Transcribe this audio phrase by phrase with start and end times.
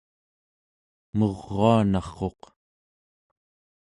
[1.17, 2.41] muruanarquq